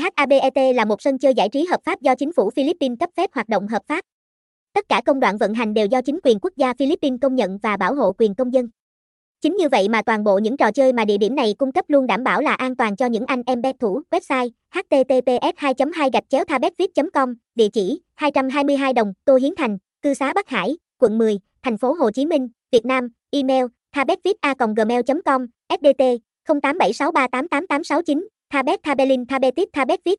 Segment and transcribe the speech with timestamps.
[0.00, 3.30] THABET là một sân chơi giải trí hợp pháp do chính phủ Philippines cấp phép
[3.32, 4.04] hoạt động hợp pháp.
[4.74, 7.58] Tất cả công đoạn vận hành đều do chính quyền quốc gia Philippines công nhận
[7.62, 8.68] và bảo hộ quyền công dân.
[9.40, 11.84] Chính như vậy mà toàn bộ những trò chơi mà địa điểm này cung cấp
[11.88, 14.00] luôn đảm bảo là an toàn cho những anh em bet thủ.
[14.10, 16.44] Website https 2 2 gạch chéo
[17.14, 21.78] com địa chỉ 222 đồng, Tô Hiến Thành, cư xá Bắc Hải, quận 10, thành
[21.78, 23.64] phố Hồ Chí Minh, Việt Nam, email
[23.94, 26.02] thabetviet.gmail.com, SDT
[26.48, 30.18] 0876388869, Thabet Thabelin Thabetit Thabet Viết